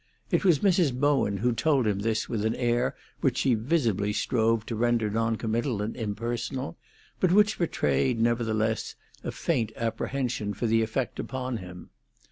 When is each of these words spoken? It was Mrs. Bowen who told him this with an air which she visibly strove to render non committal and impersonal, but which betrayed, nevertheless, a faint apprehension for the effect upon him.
It 0.31 0.43
was 0.43 0.61
Mrs. 0.65 0.99
Bowen 0.99 1.37
who 1.37 1.53
told 1.53 1.85
him 1.85 1.99
this 1.99 2.27
with 2.27 2.43
an 2.43 2.55
air 2.55 2.95
which 3.19 3.37
she 3.37 3.53
visibly 3.53 4.11
strove 4.11 4.65
to 4.65 4.75
render 4.75 5.11
non 5.11 5.35
committal 5.35 5.79
and 5.79 5.95
impersonal, 5.95 6.75
but 7.19 7.31
which 7.31 7.59
betrayed, 7.59 8.19
nevertheless, 8.19 8.95
a 9.23 9.31
faint 9.31 9.71
apprehension 9.77 10.55
for 10.55 10.65
the 10.65 10.81
effect 10.81 11.19
upon 11.19 11.57
him. 11.57 11.91